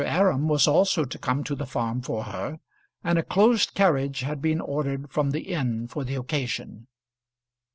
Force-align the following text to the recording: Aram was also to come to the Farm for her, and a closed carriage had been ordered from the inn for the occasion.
Aram 0.03 0.47
was 0.47 0.67
also 0.67 1.05
to 1.05 1.19
come 1.19 1.43
to 1.43 1.53
the 1.53 1.67
Farm 1.67 2.01
for 2.01 2.23
her, 2.23 2.59
and 3.03 3.19
a 3.19 3.21
closed 3.23 3.75
carriage 3.75 4.21
had 4.21 4.41
been 4.41 4.59
ordered 4.59 5.11
from 5.11 5.29
the 5.29 5.41
inn 5.53 5.87
for 5.87 6.03
the 6.03 6.15
occasion. 6.15 6.87